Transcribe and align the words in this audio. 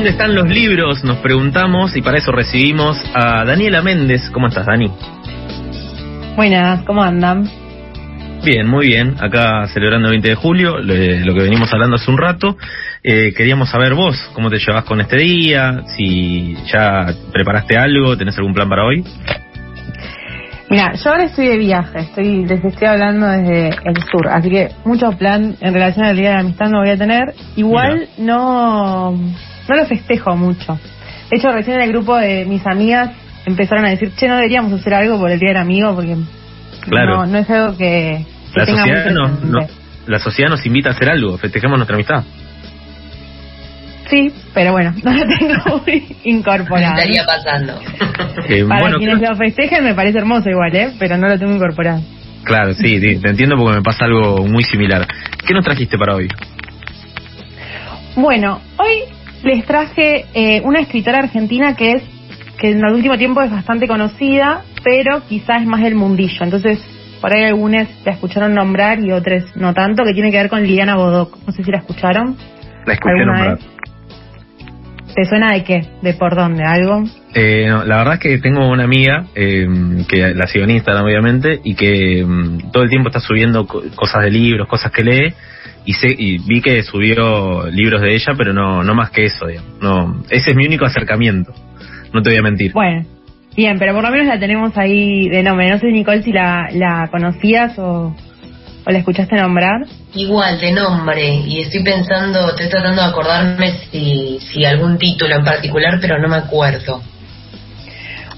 ¿Dónde 0.00 0.12
están 0.12 0.34
los 0.34 0.48
libros? 0.48 1.04
Nos 1.04 1.18
preguntamos 1.18 1.94
y 1.94 2.00
para 2.00 2.16
eso 2.16 2.32
recibimos 2.32 2.96
a 3.12 3.44
Daniela 3.44 3.82
Méndez. 3.82 4.30
¿Cómo 4.32 4.46
estás, 4.46 4.64
Dani? 4.64 4.90
Buenas, 6.36 6.82
¿cómo 6.84 7.02
andan? 7.02 7.46
Bien, 8.42 8.66
muy 8.66 8.86
bien. 8.86 9.16
Acá 9.20 9.66
celebrando 9.66 10.08
el 10.08 10.12
20 10.12 10.28
de 10.30 10.34
julio, 10.36 10.78
lo 10.78 11.34
que 11.34 11.42
venimos 11.42 11.70
hablando 11.74 11.96
hace 11.96 12.10
un 12.10 12.16
rato. 12.16 12.56
Eh, 13.02 13.34
queríamos 13.36 13.68
saber 13.68 13.92
vos, 13.92 14.16
cómo 14.32 14.48
te 14.48 14.56
llevas 14.56 14.84
con 14.84 15.02
este 15.02 15.18
día, 15.18 15.82
si 15.94 16.56
ya 16.72 17.12
preparaste 17.30 17.76
algo, 17.76 18.16
tenés 18.16 18.38
algún 18.38 18.54
plan 18.54 18.70
para 18.70 18.86
hoy. 18.86 19.04
Mira, 20.70 20.94
yo 20.94 21.10
ahora 21.10 21.24
estoy 21.24 21.46
de 21.46 21.58
viaje, 21.58 21.98
estoy, 21.98 22.46
les 22.46 22.64
estoy 22.64 22.88
hablando 22.88 23.26
desde 23.26 23.68
el 23.68 24.02
sur, 24.10 24.28
así 24.30 24.48
que 24.48 24.70
mucho 24.86 25.12
plan 25.18 25.56
en 25.60 25.74
relación 25.74 26.06
al 26.06 26.16
Día 26.16 26.30
de 26.30 26.34
la 26.36 26.40
Amistad 26.40 26.70
no 26.70 26.78
voy 26.78 26.90
a 26.90 26.96
tener. 26.96 27.34
Igual 27.56 28.08
no, 28.16 29.14
no 29.70 29.76
lo 29.76 29.86
festejo 29.86 30.36
mucho. 30.36 30.78
De 31.30 31.36
hecho, 31.38 31.52
recién 31.52 31.76
en 31.76 31.82
el 31.82 31.92
grupo 31.92 32.16
de 32.16 32.44
mis 32.44 32.66
amigas 32.66 33.10
empezaron 33.46 33.86
a 33.86 33.90
decir, 33.90 34.12
che, 34.16 34.26
no 34.26 34.34
deberíamos 34.34 34.72
hacer 34.72 34.94
algo 34.94 35.18
por 35.18 35.30
el 35.30 35.38
Día 35.38 35.50
del 35.50 35.58
Amigo, 35.58 35.94
porque 35.94 36.16
no, 36.90 37.26
no 37.26 37.38
es 37.38 37.48
algo 37.48 37.76
que, 37.76 38.26
la 38.54 38.66
sociedad 38.66 39.10
no, 39.12 39.66
La 40.06 40.18
sociedad 40.18 40.50
nos 40.50 40.66
invita 40.66 40.90
a 40.90 40.92
hacer 40.92 41.08
algo, 41.08 41.38
festejemos 41.38 41.78
nuestra 41.78 41.94
amistad. 41.94 42.24
Sí, 44.08 44.34
pero 44.52 44.72
bueno, 44.72 44.92
no 45.04 45.12
lo 45.12 45.22
tengo 45.38 45.82
muy 45.86 46.16
incorporado. 46.24 46.96
estaría 46.96 47.24
pasando. 47.24 47.80
Eh, 48.48 48.64
Para 48.68 48.96
quienes 48.96 49.20
lo 49.20 49.36
festejen 49.36 49.84
me 49.84 49.94
parece 49.94 50.18
hermoso 50.18 50.50
igual, 50.50 50.74
¿eh? 50.74 50.90
Pero 50.98 51.16
no 51.16 51.28
lo 51.28 51.38
tengo 51.38 51.54
incorporado. 51.54 52.02
Claro, 52.42 52.74
sí, 52.74 52.98
te 52.98 53.28
entiendo 53.28 53.56
porque 53.56 53.76
me 53.76 53.82
pasa 53.82 54.06
algo 54.06 54.44
muy 54.44 54.64
similar. 54.64 55.06
¿Qué 55.46 55.54
nos 55.54 55.64
trajiste 55.64 55.96
para 55.96 56.16
hoy? 56.16 56.26
Bueno, 58.16 58.60
hoy 58.76 59.04
les 59.42 59.64
traje 59.64 60.26
eh, 60.34 60.60
una 60.64 60.80
escritora 60.80 61.18
argentina 61.18 61.74
que 61.74 61.92
es 61.92 62.02
que 62.58 62.72
en 62.72 62.84
el 62.84 62.92
último 62.92 63.16
tiempo 63.16 63.40
es 63.40 63.50
bastante 63.50 63.88
conocida, 63.88 64.62
pero 64.84 65.22
quizás 65.26 65.62
es 65.62 65.66
más 65.66 65.80
del 65.80 65.94
mundillo. 65.94 66.44
Entonces, 66.44 66.78
por 67.20 67.34
ahí 67.34 67.44
algunos 67.44 67.88
la 68.04 68.12
escucharon 68.12 68.54
nombrar 68.54 69.00
y 69.00 69.12
otros 69.12 69.44
no 69.56 69.72
tanto, 69.72 70.04
que 70.04 70.12
tiene 70.12 70.30
que 70.30 70.36
ver 70.36 70.50
con 70.50 70.62
Liliana 70.62 70.96
Bodoc. 70.96 71.38
No 71.46 71.52
sé 71.52 71.64
si 71.64 71.70
la 71.70 71.78
escucharon. 71.78 72.36
La 72.84 72.92
escuché 72.92 73.24
nombrar. 73.24 73.58
¿Te 75.14 75.24
suena 75.24 75.52
de 75.52 75.64
qué? 75.64 75.86
¿De 76.02 76.14
por 76.14 76.36
dónde? 76.36 76.62
¿Algo? 76.64 77.02
Eh, 77.34 77.66
no, 77.68 77.84
la 77.84 77.96
verdad 77.98 78.14
es 78.14 78.20
que 78.20 78.38
tengo 78.38 78.68
una 78.68 78.84
amiga 78.84 79.24
eh, 79.34 79.66
que 80.08 80.34
la 80.34 80.46
sigo 80.46 80.64
en 80.64 80.70
Instagram, 80.70 81.04
obviamente, 81.04 81.60
y 81.64 81.74
que 81.74 82.24
mm, 82.24 82.70
todo 82.70 82.84
el 82.84 82.90
tiempo 82.90 83.08
está 83.08 83.20
subiendo 83.20 83.66
cosas 83.66 84.22
de 84.22 84.30
libros, 84.30 84.68
cosas 84.68 84.92
que 84.92 85.02
lee, 85.02 85.34
y, 85.84 85.92
sé, 85.94 86.08
y 86.16 86.38
vi 86.38 86.60
que 86.60 86.82
subió 86.82 87.66
libros 87.70 88.02
de 88.02 88.14
ella, 88.14 88.34
pero 88.36 88.52
no, 88.52 88.82
no 88.82 88.94
más 88.94 89.10
que 89.10 89.26
eso, 89.26 89.46
digamos. 89.46 89.80
No, 89.80 90.22
ese 90.30 90.50
es 90.50 90.56
mi 90.56 90.66
único 90.66 90.84
acercamiento, 90.84 91.52
no 92.12 92.22
te 92.22 92.30
voy 92.30 92.38
a 92.38 92.42
mentir. 92.42 92.72
Bueno, 92.72 93.04
bien, 93.56 93.78
pero 93.78 93.94
por 93.94 94.02
lo 94.02 94.10
menos 94.10 94.26
la 94.26 94.38
tenemos 94.38 94.76
ahí 94.76 95.28
de 95.28 95.42
nombre. 95.42 95.68
No 95.70 95.78
sé, 95.78 95.86
Nicole, 95.86 96.22
si 96.22 96.32
la, 96.32 96.68
la 96.72 97.08
conocías 97.10 97.78
o, 97.78 98.14
o 98.86 98.90
la 98.90 98.98
escuchaste 98.98 99.36
nombrar. 99.36 99.86
Igual, 100.14 100.60
de 100.60 100.72
nombre, 100.72 101.34
y 101.46 101.60
estoy 101.60 101.82
pensando, 101.84 102.50
estoy 102.50 102.68
tratando 102.68 103.02
de 103.02 103.08
acordarme 103.08 103.72
si, 103.90 104.38
si 104.40 104.64
algún 104.64 104.98
título 104.98 105.36
en 105.36 105.44
particular, 105.44 105.98
pero 106.00 106.18
no 106.18 106.28
me 106.28 106.36
acuerdo. 106.36 107.02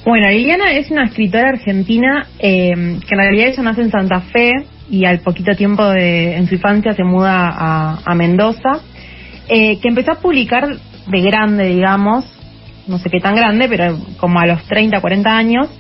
Bueno, 0.05 0.29
Liliana 0.31 0.73
es 0.73 0.91
una 0.91 1.05
escritora 1.05 1.51
argentina 1.51 2.27
eh, 2.41 2.73
que 2.75 3.15
en 3.15 3.19
realidad 3.19 3.49
ella 3.49 3.63
nace 3.63 3.83
en 3.83 3.91
Santa 3.91 4.21
Fe 4.21 4.51
y 4.93 5.07
al 5.07 5.21
poquito 5.21 5.57
tiempo 5.57 5.89
de, 5.89 6.37
en 6.37 6.47
su 6.47 6.57
infancia 6.57 6.93
se 6.93 7.03
muda 7.03 7.49
a, 8.05 8.15
Mendoza, 8.15 8.83
eh, 9.49 9.81
que 9.81 9.89
empezó 9.89 10.13
a 10.13 10.21
publicar 10.21 10.69
de 10.69 11.21
grande, 11.23 11.65
digamos, 11.65 12.27
no 12.87 12.99
sé 12.99 13.09
qué 13.09 13.19
tan 13.19 13.35
grande, 13.35 13.69
pero 13.71 13.99
como 14.19 14.39
a 14.39 14.47
los 14.47 14.63
30, 14.65 15.01
40 15.01 15.35
años, 15.35 15.71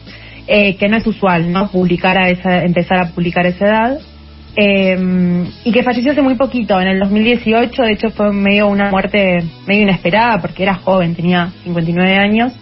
eh, 0.47 0.77
que 0.77 0.89
no 0.89 0.97
es 0.97 1.07
usual, 1.07 1.53
¿no? 1.53 1.71
Publicar 1.71 2.17
a 2.17 2.31
esa, 2.31 2.65
empezar 2.65 3.01
a 3.01 3.11
publicar 3.11 3.45
esa 3.45 3.67
edad. 3.67 3.99
Eh, 4.57 5.45
y 5.65 5.73
que 5.73 5.83
falleció 5.83 6.13
hace 6.13 6.23
muy 6.23 6.37
poquito, 6.37 6.81
en 6.81 6.89
el 6.89 6.99
2018, 6.99 7.83
de 7.83 7.93
hecho 7.93 8.09
fue 8.11 8.33
medio 8.33 8.69
una 8.69 8.91
muerte 8.91 9.45
medio 9.67 9.83
inesperada 9.83 10.41
porque 10.41 10.63
era 10.63 10.75
joven, 10.77 11.15
tenía 11.15 11.53
59 11.65 12.17
años, 12.17 12.53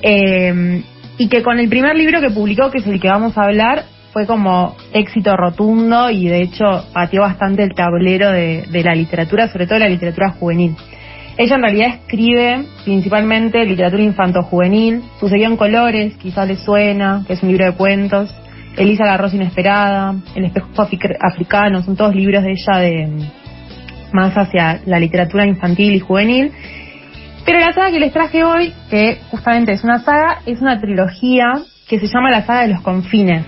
eh, 0.00 0.82
y 1.18 1.28
que 1.28 1.42
con 1.42 1.58
el 1.58 1.68
primer 1.68 1.94
libro 1.94 2.22
que 2.22 2.30
publicó, 2.30 2.70
que 2.70 2.78
es 2.78 2.86
el 2.86 2.98
que 2.98 3.08
vamos 3.08 3.36
a 3.36 3.42
hablar, 3.42 3.84
fue 4.12 4.26
como 4.26 4.76
éxito 4.92 5.36
rotundo 5.36 6.10
y 6.10 6.28
de 6.28 6.42
hecho 6.42 6.84
pateó 6.92 7.22
bastante 7.22 7.62
el 7.62 7.74
tablero 7.74 8.30
de, 8.30 8.66
la 8.84 8.94
literatura, 8.94 9.48
sobre 9.48 9.66
todo 9.66 9.78
la 9.78 9.88
literatura 9.88 10.30
juvenil. 10.30 10.74
Ella 11.36 11.56
en 11.56 11.62
realidad 11.62 11.88
escribe 11.88 12.64
principalmente 12.84 13.64
literatura 13.64 14.02
infanto-juvenil, 14.02 15.02
sucedió 15.18 15.46
en 15.46 15.56
colores, 15.56 16.16
quizás 16.16 16.46
le 16.46 16.56
suena, 16.56 17.24
que 17.26 17.34
es 17.34 17.42
un 17.42 17.48
libro 17.50 17.64
de 17.64 17.72
cuentos, 17.72 18.34
Elisa 18.76 19.04
la 19.04 19.16
Rosa 19.16 19.36
Inesperada, 19.36 20.14
El 20.34 20.44
espejo 20.44 20.68
africano, 21.20 21.82
son 21.82 21.96
todos 21.96 22.14
libros 22.14 22.42
de 22.42 22.52
ella 22.52 22.78
de 22.78 23.30
más 24.12 24.34
hacia 24.36 24.80
la 24.86 24.98
literatura 24.98 25.46
infantil 25.46 25.94
y 25.94 26.00
juvenil. 26.00 26.52
Pero 27.44 27.60
la 27.60 27.72
saga 27.72 27.90
que 27.90 28.00
les 28.00 28.12
traje 28.12 28.44
hoy, 28.44 28.72
que 28.90 29.18
justamente 29.30 29.72
es 29.72 29.82
una 29.82 30.00
saga, 30.00 30.40
es 30.46 30.60
una 30.60 30.78
trilogía 30.80 31.52
que 31.88 31.98
se 31.98 32.06
llama 32.06 32.30
la 32.30 32.42
saga 32.42 32.62
de 32.62 32.68
los 32.68 32.82
confines, 32.82 33.44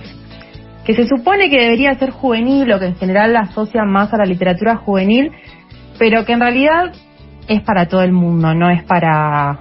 que 0.84 0.94
se 0.94 1.06
supone 1.06 1.48
que 1.48 1.60
debería 1.60 1.94
ser 1.94 2.10
juvenil 2.10 2.72
o 2.72 2.78
que 2.78 2.86
en 2.86 2.96
general 2.96 3.32
la 3.32 3.40
asocia 3.40 3.84
más 3.84 4.12
a 4.12 4.18
la 4.18 4.24
literatura 4.24 4.76
juvenil, 4.76 5.30
pero 5.98 6.24
que 6.24 6.32
en 6.32 6.40
realidad 6.40 6.92
es 7.48 7.62
para 7.62 7.86
todo 7.86 8.02
el 8.02 8.12
mundo, 8.12 8.54
no 8.54 8.70
es 8.70 8.82
para 8.84 9.58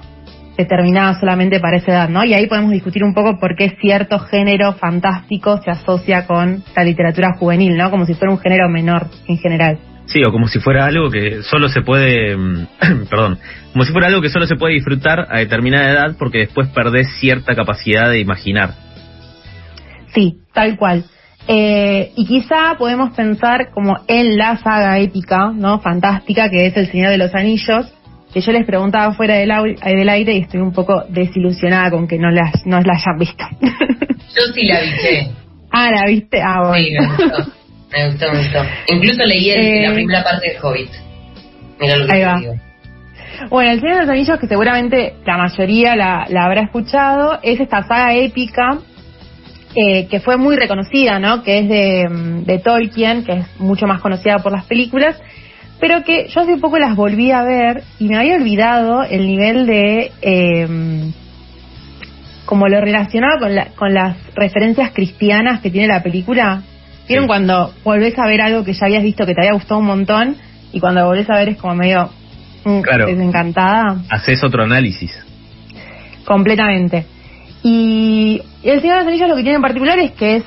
determinada 0.58 1.20
solamente 1.20 1.60
para 1.60 1.78
esa 1.78 1.92
edad, 1.92 2.10
¿no? 2.10 2.24
Y 2.24 2.34
ahí 2.34 2.48
podemos 2.48 2.72
discutir 2.72 3.04
un 3.04 3.14
poco 3.14 3.40
por 3.40 3.56
qué 3.56 3.78
cierto 3.82 4.20
género 4.20 4.74
fantástico 4.74 5.60
se 5.64 5.72
asocia 5.72 6.28
con 6.28 6.64
la 6.76 6.84
literatura 6.84 7.36
juvenil, 7.38 7.78
¿no? 7.78 7.90
Como 7.90 8.06
si 8.06 8.14
fuera 8.14 8.34
un 8.34 8.40
género 8.40 8.70
menor 8.70 9.08
en 9.28 9.38
general. 9.38 9.80
Sí, 10.06 10.22
o 10.28 10.32
como 10.32 10.48
si 10.48 10.60
fuera 10.60 10.86
algo 10.86 11.10
que 11.10 11.42
solo 11.44 11.70
se 11.70 11.82
puede, 11.82 12.36
perdón, 13.10 13.40
como 13.72 13.86
si 13.86 13.92
fuera 13.92 14.08
algo 14.08 14.22
que 14.22 14.30
solo 14.30 14.46
se 14.46 14.56
puede 14.56 14.74
disfrutar 14.74 15.28
a 15.30 15.40
determinada 15.40 15.90
edad 15.90 16.16
porque 16.20 16.40
después 16.40 16.68
perdés 16.70 17.08
cierta 17.20 17.56
capacidad 17.56 18.10
de 18.10 18.20
imaginar. 18.20 18.72
Sí, 20.14 20.41
tal 20.54 20.78
cual. 20.78 21.06
Eh, 21.48 22.12
y 22.16 22.26
quizá 22.26 22.76
podemos 22.78 23.14
pensar 23.16 23.72
como 23.72 23.98
en 24.08 24.38
la 24.38 24.58
saga 24.58 25.00
épica, 25.00 25.52
¿no? 25.54 25.80
Fantástica, 25.80 26.50
que 26.50 26.68
es 26.68 26.78
El 26.78 26.92
Señor 26.92 27.10
de 27.10 27.18
los 27.18 27.34
Anillos, 27.34 27.92
que 28.34 28.42
yo 28.42 28.52
les 28.52 28.66
preguntaba 28.66 29.14
fuera 29.14 29.36
del, 29.36 29.52
del 29.84 30.10
aire 30.10 30.34
y 30.34 30.42
estoy 30.42 30.62
un 30.62 30.72
poco 30.72 31.04
desilusionada 31.10 31.90
con 31.90 32.08
que 32.08 32.18
no 32.18 32.30
las, 32.30 32.66
no 32.66 32.80
la 32.80 32.94
hayan 32.94 33.18
visto. 33.18 33.44
Yo 34.34 34.54
sí 34.54 34.66
la 34.66 34.80
vi, 34.80 35.28
Ah, 35.72 35.90
¿la 35.92 36.06
viste? 36.06 36.42
Ah, 36.42 36.68
bueno. 36.68 36.78
Sí, 36.78 36.94
me 36.94 37.08
gustó. 37.08 37.52
Me 37.92 38.08
gustó, 38.08 38.32
me 38.32 38.38
gustó. 38.38 38.60
Incluso 38.88 39.24
leí 39.26 39.50
la 39.50 39.92
eh, 39.92 39.94
primera 39.94 40.24
parte 40.24 40.52
de 40.52 40.60
Hobbit. 40.62 40.90
Mira 41.80 41.98
lo 41.98 42.06
que 42.06 42.14
ahí 42.14 42.24
va. 42.24 42.40
Digo. 42.40 42.54
Bueno, 43.50 43.72
El 43.72 43.80
Señor 43.82 43.96
de 43.96 44.02
los 44.02 44.10
Anillos, 44.10 44.40
que 44.40 44.48
seguramente 44.48 45.16
la 45.26 45.38
mayoría 45.38 45.96
la, 45.96 46.26
la 46.30 46.46
habrá 46.46 46.62
escuchado, 46.62 47.40
es 47.44 47.60
esta 47.60 47.84
saga 47.84 48.14
épica 48.14 48.80
eh, 49.76 50.08
que 50.08 50.20
fue 50.20 50.38
muy 50.38 50.56
reconocida, 50.56 51.20
¿no? 51.20 51.44
Que 51.44 51.60
es 51.60 51.70
de, 51.70 52.44
de 52.46 52.60
Tolkien, 52.60 53.24
que 53.24 53.34
es 53.34 53.60
mucho 53.60 53.88
más 53.88 54.02
conocida 54.02 54.40
por 54.40 54.52
las 54.52 54.66
películas, 54.66 55.20
pero 55.80 56.04
que 56.04 56.28
yo 56.28 56.42
hace 56.42 56.58
poco 56.58 56.78
las 56.78 56.96
volví 56.96 57.32
a 57.32 57.44
ver 57.44 57.84
y 57.98 58.08
me 58.08 58.18
había 58.18 58.36
olvidado 58.36 59.04
el 59.04 59.26
nivel 59.26 59.66
de 59.66 60.12
eh, 60.22 61.12
como 62.46 62.68
lo 62.68 62.82
relacionado 62.82 63.40
con, 63.40 63.52
con 63.76 63.94
las 63.94 64.18
referencias 64.36 64.92
cristianas 64.92 65.62
que 65.62 65.72
tiene 65.72 65.88
la 65.88 66.04
película. 66.04 66.64
¿Vieron 67.08 67.26
cuando 67.28 67.74
volvés 67.84 68.18
a 68.20 68.28
ver 68.28 68.42
algo 68.42 68.64
que 68.64 68.74
ya 68.74 68.86
habías 68.86 69.04
visto 69.04 69.26
que 69.26 69.34
te 69.34 69.42
había 69.42 69.54
gustado 69.54 69.80
un 69.80 69.88
montón 69.88 70.36
y 70.72 70.80
cuando 70.80 71.06
volvés 71.06 71.30
a 71.30 71.36
ver 71.36 71.50
es 71.50 71.58
como 71.58 71.76
medio 71.76 72.10
mm, 72.66 72.82
desencantada? 73.08 74.02
Haces 74.10 74.44
otro 74.44 74.64
análisis. 74.64 75.12
Completamente. 76.26 77.06
Y 77.64 78.42
el 78.64 78.82
Señor 78.82 78.98
de 78.98 79.04
los 79.04 79.08
Anillos 79.08 79.30
lo 79.30 79.36
que 79.36 79.44
tiene 79.44 79.58
en 79.58 79.62
particular 79.62 80.00
es 80.00 80.12
que 80.12 80.38
es 80.38 80.44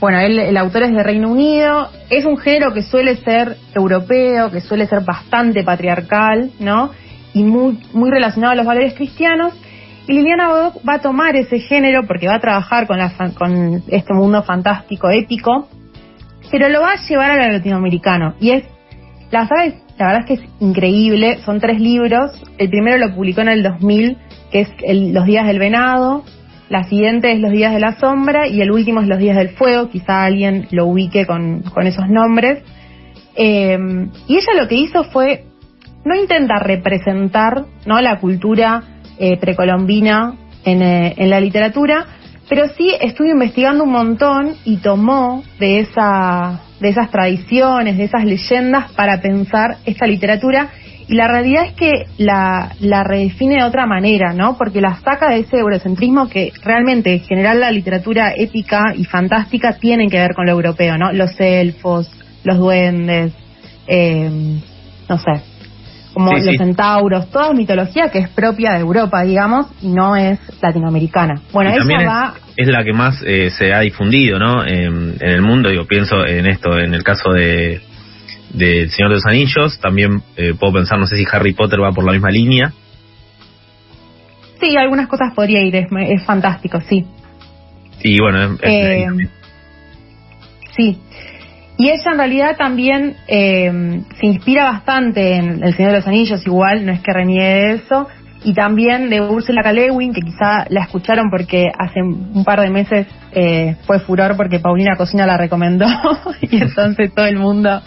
bueno, 0.00 0.18
él, 0.18 0.38
el 0.38 0.56
autor 0.56 0.82
es 0.82 0.92
de 0.92 1.02
Reino 1.02 1.30
Unido, 1.30 1.88
es 2.10 2.26
un 2.26 2.36
género 2.36 2.74
que 2.74 2.82
suele 2.82 3.16
ser 3.16 3.56
europeo, 3.74 4.50
que 4.50 4.60
suele 4.60 4.86
ser 4.86 5.00
bastante 5.02 5.64
patriarcal, 5.64 6.50
¿no? 6.60 6.90
Y 7.32 7.44
muy, 7.44 7.78
muy 7.92 8.10
relacionado 8.10 8.52
a 8.52 8.56
los 8.56 8.66
valores 8.66 8.94
cristianos. 8.94 9.54
Y 10.06 10.12
Liliana 10.12 10.48
Bodoc 10.48 10.76
va 10.86 10.94
a 10.94 11.00
tomar 11.00 11.34
ese 11.34 11.58
género 11.60 12.06
porque 12.06 12.28
va 12.28 12.36
a 12.36 12.40
trabajar 12.40 12.86
con, 12.86 12.98
la, 12.98 13.10
con 13.34 13.82
este 13.88 14.14
mundo 14.14 14.42
fantástico, 14.42 15.08
épico, 15.10 15.68
pero 16.50 16.68
lo 16.68 16.82
va 16.82 16.92
a 16.92 17.08
llevar 17.08 17.30
al 17.40 17.52
latinoamericano. 17.54 18.34
Y 18.38 18.50
es, 18.50 18.64
la 19.30 19.48
saga 19.48 19.72
la 19.98 20.06
verdad 20.08 20.20
es 20.20 20.26
que 20.26 20.44
es 20.44 20.50
increíble, 20.60 21.38
son 21.38 21.58
tres 21.58 21.80
libros. 21.80 22.30
El 22.58 22.68
primero 22.68 22.98
lo 22.98 23.14
publicó 23.14 23.40
en 23.40 23.48
el 23.48 23.62
2000, 23.62 24.18
que 24.52 24.60
es 24.60 24.68
Los 25.14 25.24
días 25.24 25.46
del 25.46 25.58
venado, 25.58 26.22
la 26.68 26.84
siguiente 26.84 27.32
es 27.32 27.40
Los 27.40 27.52
días 27.52 27.72
de 27.72 27.80
la 27.80 27.98
sombra 27.98 28.48
y 28.48 28.60
el 28.60 28.70
último 28.70 29.00
es 29.00 29.08
Los 29.08 29.18
días 29.18 29.36
del 29.36 29.50
fuego, 29.50 29.88
quizá 29.88 30.24
alguien 30.24 30.66
lo 30.70 30.86
ubique 30.86 31.26
con, 31.26 31.62
con 31.62 31.86
esos 31.86 32.08
nombres. 32.08 32.62
Eh, 33.36 33.78
y 34.26 34.36
ella 34.36 34.54
lo 34.60 34.66
que 34.66 34.76
hizo 34.76 35.04
fue 35.04 35.44
no 36.04 36.14
intenta 36.14 36.58
representar 36.58 37.64
¿no? 37.84 38.00
la 38.00 38.18
cultura 38.20 38.82
eh, 39.18 39.36
precolombina 39.38 40.34
en, 40.64 40.82
eh, 40.82 41.14
en 41.16 41.30
la 41.30 41.40
literatura, 41.40 42.06
pero 42.48 42.68
sí 42.76 42.92
estuvo 43.00 43.28
investigando 43.28 43.84
un 43.84 43.92
montón 43.92 44.54
y 44.64 44.76
tomó 44.76 45.42
de, 45.58 45.80
esa, 45.80 46.60
de 46.80 46.90
esas 46.90 47.10
tradiciones, 47.10 47.98
de 47.98 48.04
esas 48.04 48.24
leyendas 48.24 48.92
para 48.92 49.20
pensar 49.20 49.78
esta 49.84 50.06
literatura 50.06 50.70
y 51.08 51.14
la 51.14 51.28
realidad 51.28 51.66
es 51.66 51.72
que 51.74 52.06
la, 52.18 52.72
la 52.80 53.04
redefine 53.04 53.56
de 53.56 53.64
otra 53.64 53.86
manera, 53.86 54.32
¿no? 54.32 54.56
Porque 54.58 54.80
la 54.80 54.96
saca 54.96 55.30
de 55.30 55.40
ese 55.40 55.58
eurocentrismo 55.58 56.28
que 56.28 56.52
realmente 56.64 57.12
en 57.12 57.20
general 57.20 57.60
la 57.60 57.70
literatura 57.70 58.32
épica 58.36 58.92
y 58.96 59.04
fantástica 59.04 59.74
tienen 59.74 60.10
que 60.10 60.18
ver 60.18 60.34
con 60.34 60.46
lo 60.46 60.52
europeo, 60.52 60.98
¿no? 60.98 61.12
Los 61.12 61.38
elfos, 61.38 62.10
los 62.42 62.58
duendes, 62.58 63.32
eh, 63.86 64.58
no 65.08 65.18
sé, 65.18 65.42
como 66.12 66.32
los 66.32 66.56
centauros, 66.56 67.30
toda 67.30 67.52
mitología 67.52 68.08
que 68.10 68.18
es 68.18 68.28
propia 68.30 68.72
de 68.72 68.80
Europa, 68.80 69.22
digamos, 69.22 69.66
y 69.82 69.88
no 69.88 70.16
es 70.16 70.40
latinoamericana. 70.60 71.42
Bueno, 71.52 71.70
ella 71.70 72.08
va... 72.08 72.34
Es, 72.56 72.66
la 72.68 72.82
que 72.82 72.92
más 72.94 73.22
eh, 73.24 73.50
se 73.50 73.72
ha 73.72 73.80
difundido, 73.80 74.38
¿no? 74.38 74.66
En, 74.66 75.14
en 75.20 75.28
el 75.28 75.42
mundo, 75.42 75.68
digo, 75.68 75.84
pienso 75.84 76.26
en 76.26 76.46
esto, 76.46 76.76
en 76.78 76.94
el 76.94 77.04
caso 77.04 77.30
de 77.30 77.82
del 78.50 78.90
Señor 78.90 79.10
de 79.10 79.16
los 79.16 79.26
Anillos. 79.26 79.78
También 79.80 80.22
eh, 80.36 80.54
puedo 80.58 80.74
pensar, 80.74 80.98
no 80.98 81.06
sé 81.06 81.16
si 81.16 81.24
Harry 81.30 81.52
Potter 81.52 81.80
va 81.80 81.92
por 81.92 82.04
la 82.04 82.12
misma 82.12 82.30
línea. 82.30 82.72
Sí, 84.60 84.76
algunas 84.76 85.08
cosas 85.08 85.34
podría 85.34 85.62
ir, 85.62 85.76
es, 85.76 86.24
fantástico, 86.24 86.80
sí. 86.80 87.04
Y 88.02 88.20
bueno, 88.20 88.56
eh, 88.62 89.06
sí. 90.76 90.98
Y 91.78 91.90
ella 91.90 92.12
en 92.12 92.18
realidad 92.18 92.56
también 92.56 93.16
eh, 93.28 94.00
se 94.18 94.26
inspira 94.26 94.64
bastante 94.64 95.34
en 95.34 95.62
El 95.62 95.74
Señor 95.74 95.92
de 95.92 95.98
los 95.98 96.06
Anillos, 96.06 96.46
igual, 96.46 96.86
no 96.86 96.92
es 96.92 97.00
que 97.00 97.12
reniegue 97.12 97.44
de 97.44 97.72
eso, 97.74 98.08
y 98.46 98.54
también 98.54 99.10
de 99.10 99.20
Ursula 99.20 99.60
K. 99.60 99.72
que 99.72 100.20
quizá 100.20 100.66
la 100.68 100.82
escucharon 100.82 101.30
porque 101.30 101.68
hace 101.76 102.00
un 102.00 102.44
par 102.44 102.60
de 102.60 102.70
meses 102.70 103.08
eh, 103.32 103.74
fue 103.84 103.98
furor 103.98 104.36
porque 104.36 104.60
Paulina 104.60 104.96
Cocina 104.96 105.26
la 105.26 105.36
recomendó 105.36 105.86
y 106.40 106.62
entonces 106.62 107.12
todo 107.12 107.26
el 107.26 107.38
mundo, 107.38 107.82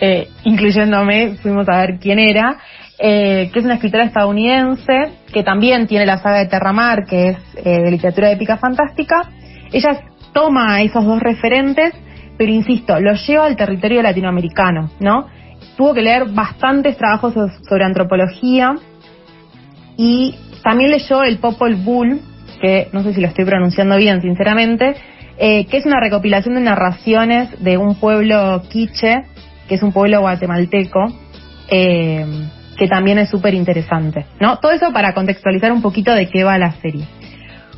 eh, 0.00 0.28
incluyéndome, 0.44 1.36
fuimos 1.42 1.68
a 1.68 1.80
ver 1.80 1.98
quién 2.00 2.18
era, 2.18 2.56
eh, 2.98 3.50
que 3.52 3.58
es 3.58 3.64
una 3.66 3.74
escritora 3.74 4.04
estadounidense 4.04 5.12
que 5.30 5.42
también 5.42 5.86
tiene 5.86 6.06
la 6.06 6.16
saga 6.22 6.38
de 6.38 6.46
Terramar, 6.46 7.04
que 7.04 7.28
es 7.28 7.64
de 7.64 7.90
literatura 7.90 8.30
épica 8.30 8.56
fantástica. 8.56 9.28
Ella 9.70 10.04
toma 10.32 10.80
esos 10.80 11.04
dos 11.04 11.20
referentes, 11.20 11.92
pero 12.38 12.50
insisto, 12.50 12.98
los 12.98 13.26
lleva 13.26 13.44
al 13.44 13.56
territorio 13.56 14.00
latinoamericano, 14.00 14.88
¿no? 15.00 15.26
Tuvo 15.76 15.92
que 15.92 16.00
leer 16.00 16.30
bastantes 16.30 16.96
trabajos 16.96 17.34
sobre 17.68 17.84
antropología, 17.84 18.74
y 19.98 20.36
también 20.62 20.92
leyó 20.92 21.24
el 21.24 21.38
Popol 21.38 21.74
Vuh, 21.74 22.20
que 22.62 22.88
no 22.92 23.02
sé 23.02 23.12
si 23.12 23.20
lo 23.20 23.26
estoy 23.26 23.44
pronunciando 23.44 23.96
bien, 23.96 24.22
sinceramente, 24.22 24.94
eh, 25.38 25.66
que 25.66 25.76
es 25.76 25.86
una 25.86 26.00
recopilación 26.00 26.54
de 26.54 26.60
narraciones 26.60 27.62
de 27.62 27.76
un 27.76 27.96
pueblo 27.96 28.62
quiche, 28.70 29.24
que 29.68 29.74
es 29.74 29.82
un 29.82 29.92
pueblo 29.92 30.20
guatemalteco, 30.20 31.00
eh, 31.68 32.24
que 32.76 32.86
también 32.86 33.18
es 33.18 33.28
súper 33.28 33.54
interesante. 33.54 34.24
¿no? 34.40 34.58
Todo 34.58 34.70
eso 34.70 34.92
para 34.92 35.14
contextualizar 35.14 35.72
un 35.72 35.82
poquito 35.82 36.14
de 36.14 36.28
qué 36.28 36.44
va 36.44 36.58
la 36.58 36.70
serie. 36.72 37.04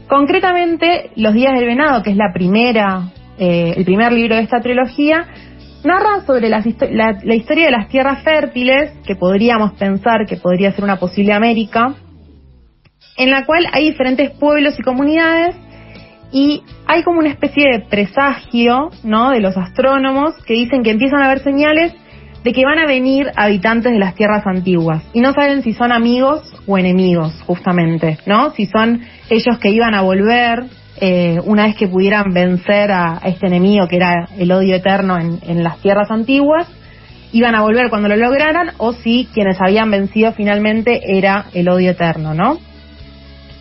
Concretamente, 0.06 1.12
Los 1.16 1.32
Días 1.32 1.55
del 1.55 1.64
Venado, 1.64 2.02
que 2.02 2.11
es 2.11 2.16
la 2.16 2.32
primera, 2.34 3.12
eh, 3.38 3.73
el 3.78 3.84
primer 3.87 4.12
libro 4.12 4.37
de 4.37 4.43
esta 4.43 4.61
trilogía, 4.61 5.26
narra 5.84 6.20
sobre 6.26 6.50
la, 6.50 6.62
la, 7.23 7.34
historia 7.34 7.66
de 7.66 7.70
las 7.70 7.88
tierras 7.88 8.23
fértiles, 8.23 8.93
que 9.06 9.16
podríamos 9.16 9.73
pensar 9.73 10.26
que 10.26 10.37
podría 10.37 10.73
ser 10.73 10.84
una 10.84 10.96
posible 10.96 11.32
América, 11.32 11.94
en 13.16 13.30
la 13.30 13.44
cual 13.44 13.66
hay 13.72 13.90
diferentes 13.90 14.30
pueblos 14.30 14.78
y 14.78 14.82
comunidades 14.82 15.56
y 16.32 16.62
hay 16.86 17.02
como 17.02 17.18
una 17.18 17.30
especie 17.30 17.64
de 17.70 17.80
presagio, 17.80 18.90
¿no? 19.02 19.30
De 19.30 19.40
los 19.40 19.56
astrónomos 19.56 20.34
que 20.44 20.54
dicen 20.54 20.82
que 20.82 20.90
empiezan 20.90 21.22
a 21.22 21.26
haber 21.26 21.40
señales 21.40 21.92
de 22.44 22.52
que 22.52 22.64
van 22.64 22.78
a 22.78 22.86
venir 22.86 23.30
habitantes 23.36 23.92
de 23.92 23.98
las 23.98 24.14
tierras 24.14 24.46
antiguas 24.46 25.02
y 25.12 25.20
no 25.20 25.32
saben 25.32 25.62
si 25.62 25.74
son 25.74 25.92
amigos 25.92 26.42
o 26.66 26.78
enemigos, 26.78 27.34
justamente, 27.46 28.18
¿no? 28.26 28.52
Si 28.52 28.66
son 28.66 29.02
ellos 29.28 29.58
que 29.58 29.70
iban 29.70 29.94
a 29.94 30.02
volver 30.02 30.64
eh, 31.00 31.38
una 31.44 31.64
vez 31.64 31.76
que 31.76 31.88
pudieran 31.88 32.32
vencer 32.32 32.92
a, 32.92 33.20
este 33.24 33.46
enemigo 33.46 33.88
que 33.88 33.96
era 33.96 34.28
el 34.38 34.52
odio 34.52 34.76
eterno 34.76 35.18
en, 35.18 35.38
en 35.42 35.62
las 35.62 35.78
tierras 35.80 36.10
antiguas, 36.10 36.66
iban 37.32 37.54
a 37.54 37.62
volver 37.62 37.90
cuando 37.90 38.08
lo 38.08 38.16
lograran 38.16 38.72
o 38.78 38.92
si 38.92 39.28
quienes 39.32 39.60
habían 39.60 39.90
vencido 39.90 40.32
finalmente 40.32 41.00
era 41.18 41.46
el 41.52 41.68
odio 41.68 41.90
eterno, 41.90 42.34
¿no? 42.34 42.58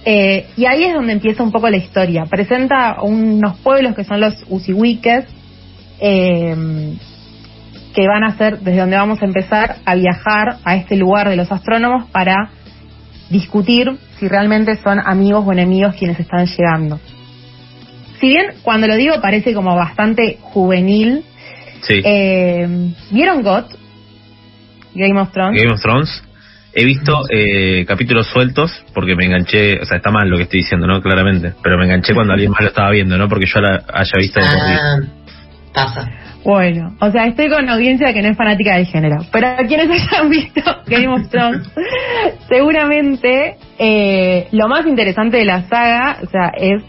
Eh, 0.05 0.47
y 0.55 0.65
ahí 0.65 0.85
es 0.85 0.93
donde 0.93 1.13
empieza 1.13 1.43
un 1.43 1.51
poco 1.51 1.69
la 1.69 1.77
historia. 1.77 2.25
Presenta 2.25 3.01
unos 3.01 3.57
pueblos 3.59 3.95
que 3.95 4.03
son 4.03 4.21
los 4.21 4.33
Usihuiques, 4.47 5.25
eh, 5.99 6.55
que 7.93 8.07
van 8.07 8.23
a 8.23 8.37
ser 8.37 8.59
desde 8.59 8.79
donde 8.79 8.97
vamos 8.97 9.21
a 9.21 9.25
empezar 9.25 9.77
a 9.83 9.95
viajar 9.95 10.57
a 10.63 10.75
este 10.75 10.95
lugar 10.95 11.29
de 11.29 11.35
los 11.35 11.51
astrónomos 11.51 12.09
para 12.11 12.51
discutir 13.29 13.97
si 14.17 14.27
realmente 14.27 14.75
son 14.77 14.99
amigos 14.99 15.43
o 15.45 15.51
enemigos 15.51 15.95
quienes 15.95 16.19
están 16.19 16.45
llegando. 16.45 16.99
Si 18.19 18.27
bien 18.27 18.47
cuando 18.63 18.87
lo 18.87 18.95
digo 18.95 19.21
parece 19.21 19.53
como 19.53 19.75
bastante 19.75 20.37
juvenil, 20.41 21.23
eh, 21.89 22.91
¿vieron 23.11 23.43
GOT? 23.43 23.65
Game 24.93 25.19
of 25.19 25.31
Thrones. 25.31 25.61
Game 25.61 25.73
of 25.73 25.81
Thrones. 25.81 26.23
He 26.73 26.85
visto 26.85 27.23
eh, 27.29 27.83
capítulos 27.87 28.27
sueltos 28.27 28.71
porque 28.93 29.15
me 29.15 29.25
enganché, 29.25 29.79
o 29.79 29.85
sea, 29.85 29.97
está 29.97 30.11
mal 30.11 30.29
lo 30.29 30.37
que 30.37 30.43
estoy 30.43 30.59
diciendo, 30.61 30.85
¿no? 30.85 31.01
Claramente, 31.01 31.53
pero 31.63 31.77
me 31.77 31.85
enganché 31.85 32.13
cuando 32.13 32.33
alguien 32.33 32.51
más 32.51 32.61
lo 32.61 32.67
estaba 32.67 32.91
viendo, 32.91 33.17
¿no? 33.17 33.27
Porque 33.27 33.45
yo 33.47 33.59
la 33.59 33.83
haya 33.91 34.11
visto 34.17 34.39
ah, 34.41 34.99
Pasa. 35.73 36.09
Bueno, 36.43 36.95
o 36.99 37.11
sea, 37.11 37.25
estoy 37.25 37.49
con 37.49 37.63
una 37.63 37.73
audiencia 37.73 38.13
que 38.13 38.21
no 38.21 38.29
es 38.29 38.37
fanática 38.37 38.75
del 38.75 38.85
género, 38.85 39.17
pero 39.31 39.47
a 39.47 39.57
quienes 39.57 39.89
hayan 40.11 40.29
visto 40.29 40.61
Game 40.87 41.07
of 41.07 41.29
Thrones, 41.29 41.69
seguramente 42.47 43.57
eh, 43.77 44.47
lo 44.51 44.67
más 44.67 44.85
interesante 44.85 45.37
de 45.37 45.45
la 45.45 45.63
saga, 45.67 46.19
o 46.23 46.27
sea, 46.27 46.51
es 46.55 46.83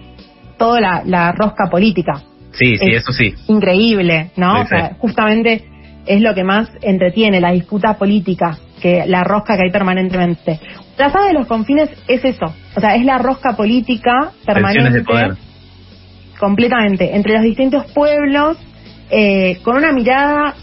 toda 0.59 1.03
la, 1.05 1.33
rosca 1.33 1.71
política. 1.71 2.23
Sí, 2.53 2.77
sí, 2.77 2.91
eso 2.91 3.13
sí. 3.13 3.35
Increíble, 3.49 4.31
¿no? 4.37 4.61
o 4.61 4.67
sea, 4.67 4.97
justamente 4.99 5.65
es 6.07 6.21
lo 6.21 6.35
que 6.35 6.45
más 6.45 6.69
entretiene, 6.83 7.41
la 7.41 7.53
disputa 7.53 7.95
política 7.95 8.59
que 8.81 9.05
la 9.07 9.25
rosca 9.25 9.57
que 9.57 9.65
hay 9.65 9.71
permanentemente. 9.71 10.61
La 10.97 11.11
saga 11.11 11.29
de 11.29 11.35
los 11.35 11.47
confines 11.47 11.91
es 12.09 12.25
eso, 12.25 12.47
o 12.77 12.81
sea, 12.81 12.95
es 12.97 13.05
la 13.05 13.19
rosca 13.19 13.57
política 13.57 14.33
permanente. 14.45 15.05
Completamente, 16.39 17.15
entre 17.15 17.35
los 17.35 17.43
distintos 17.43 17.91
pueblos, 17.93 18.57
eh, 19.11 19.59
con 19.63 19.77
una 19.77 19.93
mirada 19.93 20.55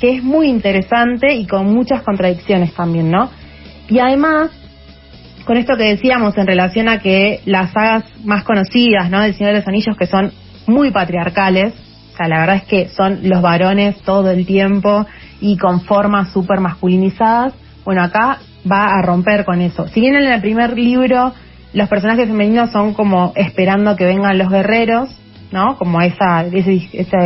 que 0.00 0.16
es 0.16 0.22
muy 0.22 0.48
interesante 0.48 1.34
y 1.34 1.46
con 1.46 1.66
muchas 1.66 2.02
contradicciones 2.02 2.72
también, 2.74 3.10
¿no? 3.10 3.30
Y 3.88 3.98
además, 3.98 4.50
con 5.44 5.56
esto 5.56 5.76
que 5.76 5.84
decíamos 5.84 6.36
en 6.38 6.46
relación 6.46 6.88
a 6.88 6.98
que 7.00 7.40
las 7.44 7.72
sagas 7.72 8.04
más 8.24 8.44
conocidas, 8.44 9.10
¿no? 9.10 9.20
Del 9.20 9.34
Señor 9.34 9.52
de 9.52 9.58
los 9.58 9.68
Anillos, 9.68 9.96
que 9.96 10.06
son 10.06 10.32
muy 10.66 10.90
patriarcales, 10.90 11.74
o 12.14 12.16
sea, 12.16 12.28
la 12.28 12.40
verdad 12.40 12.56
es 12.56 12.64
que 12.64 12.88
son 12.88 13.20
los 13.28 13.42
varones 13.42 14.00
todo 14.02 14.30
el 14.30 14.46
tiempo 14.46 15.06
y 15.40 15.56
con 15.56 15.80
formas 15.82 16.32
súper 16.32 16.60
masculinizadas. 16.60 17.54
Bueno, 17.84 18.02
acá 18.02 18.38
va 18.70 18.86
a 18.86 19.02
romper 19.02 19.44
con 19.44 19.60
eso. 19.60 19.88
Si 19.88 20.00
bien 20.00 20.14
en 20.14 20.30
el 20.30 20.40
primer 20.40 20.78
libro 20.78 21.32
los 21.72 21.88
personajes 21.88 22.26
femeninos 22.26 22.70
son 22.70 22.94
como 22.94 23.32
esperando 23.36 23.96
que 23.96 24.04
vengan 24.04 24.38
los 24.38 24.50
guerreros, 24.50 25.08
¿no? 25.52 25.76
Como 25.76 26.00
esa, 26.00 26.44
esa 26.44 27.18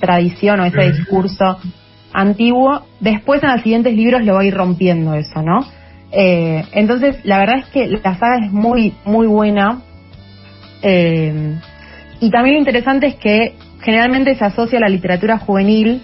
tradición 0.00 0.60
o 0.60 0.64
ese 0.64 0.92
discurso 0.92 1.58
antiguo. 2.12 2.82
Después 3.00 3.42
en 3.42 3.50
los 3.50 3.62
siguientes 3.62 3.94
libros 3.94 4.24
lo 4.24 4.34
va 4.34 4.40
a 4.40 4.44
ir 4.44 4.54
rompiendo 4.54 5.14
eso, 5.14 5.42
¿no? 5.42 5.66
Eh, 6.12 6.64
entonces, 6.72 7.16
la 7.24 7.38
verdad 7.38 7.58
es 7.58 7.66
que 7.66 7.86
la 7.88 8.16
saga 8.16 8.46
es 8.46 8.52
muy, 8.52 8.94
muy 9.04 9.26
buena. 9.26 9.82
Eh, 10.82 11.58
y 12.20 12.30
también 12.30 12.54
lo 12.54 12.60
interesante 12.60 13.08
es 13.08 13.14
que 13.16 13.56
generalmente 13.80 14.34
se 14.36 14.44
asocia 14.44 14.78
a 14.78 14.82
la 14.82 14.88
literatura 14.88 15.38
juvenil 15.38 16.02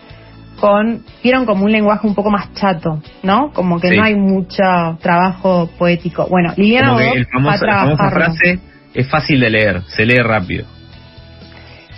con, 0.64 1.04
vieron 1.22 1.44
como 1.44 1.66
un 1.66 1.72
lenguaje 1.72 2.06
un 2.06 2.14
poco 2.14 2.30
más 2.30 2.54
chato, 2.54 3.02
¿no? 3.22 3.52
Como 3.52 3.78
que 3.78 3.94
no 3.94 4.02
hay 4.02 4.14
mucho 4.14 4.62
trabajo 5.02 5.68
poético. 5.76 6.26
Bueno, 6.30 6.54
Liliana 6.56 6.92
como 6.92 7.00
el 7.00 7.26
famoso, 7.26 7.66
la 7.66 7.80
famosa 7.80 8.10
frase 8.10 8.58
es 8.94 9.10
fácil 9.10 9.40
de 9.40 9.50
leer, 9.50 9.82
se 9.88 10.06
lee 10.06 10.22
rápido. 10.22 10.64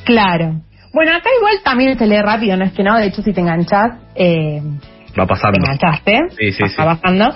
Claro. 0.02 0.62
Bueno, 0.92 1.12
acá 1.12 1.30
igual 1.38 1.58
también 1.62 1.96
se 1.96 2.08
lee 2.08 2.20
rápido, 2.20 2.56
no 2.56 2.64
es 2.64 2.73
que 2.73 2.82
no, 2.82 2.96
de 2.96 3.06
hecho 3.06 3.23
si 3.23 3.32
te 3.32 3.40
enganchás, 3.40 4.00
eh, 4.16 4.61
va 5.16 5.26
pasando. 5.28 5.58
Te 5.61 5.62
enganchaste, 5.62 6.20
sí, 6.37 6.50
sí, 6.50 6.64
va 6.76 6.87
bajando. 6.87 7.32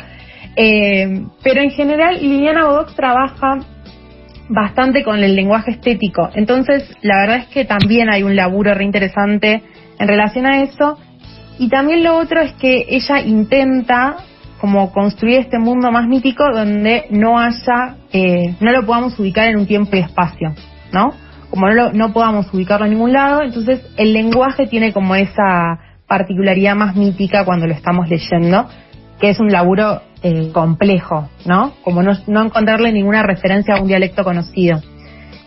Eh, 0.57 1.27
pero 1.45 1.61
en 1.61 1.71
general 1.71 2.19
Liliana 2.21 2.67
Bodox 2.67 2.97
trabaja 2.97 3.61
bastante 4.49 5.05
con 5.05 5.23
el 5.23 5.37
lenguaje 5.37 5.71
estético. 5.71 6.29
Entonces, 6.35 6.93
la 7.03 7.21
verdad 7.21 7.37
es 7.37 7.47
que 7.47 7.65
también 7.65 8.11
hay 8.11 8.25
un 8.25 8.35
laburo 8.35 8.75
reinteresante 8.75 9.63
en 9.97 10.09
relación 10.09 10.45
a 10.47 10.63
eso 10.63 10.99
y 11.61 11.69
también 11.69 12.02
lo 12.02 12.17
otro 12.17 12.40
es 12.40 12.55
que 12.55 12.87
ella 12.88 13.21
intenta 13.21 14.17
como 14.62 14.90
construir 14.93 15.40
este 15.40 15.59
mundo 15.59 15.93
más 15.93 16.09
mítico 16.09 16.43
donde 16.55 17.05
no 17.11 17.38
haya, 17.38 17.97
eh, 18.12 18.55
no 18.61 18.73
lo 18.73 18.87
podamos 18.87 19.19
ubicar 19.19 19.47
en 19.49 19.59
un 19.59 19.67
tiempo 19.67 19.95
y 19.95 19.99
espacio, 19.99 20.55
¿no? 20.90 21.12
Como 21.50 21.69
no, 21.69 21.75
lo, 21.75 21.93
no 21.93 22.14
podamos 22.14 22.47
ubicarlo 22.55 22.87
en 22.87 22.93
ningún 22.93 23.12
lado, 23.12 23.43
entonces 23.43 23.83
el 23.99 24.14
lenguaje 24.14 24.69
tiene 24.69 24.95
como 24.95 25.14
esa 25.17 25.79
particularidad 26.09 26.76
más 26.76 26.97
mítica 26.97 27.45
cuando 27.45 27.67
lo 27.67 27.75
estamos 27.75 28.09
leyendo, 28.09 28.67
que 29.21 29.29
es 29.29 29.38
un 29.38 29.52
laburo 29.52 30.00
eh, 30.23 30.49
complejo, 30.55 31.29
¿no? 31.45 31.75
Como 31.85 32.02
no, 32.02 32.12
no, 32.26 32.43
encontrarle 32.43 32.90
ninguna 32.90 33.23
referencia 33.23 33.75
a 33.75 33.83
un 33.83 33.88
dialecto 33.88 34.25
conocido, 34.25 34.81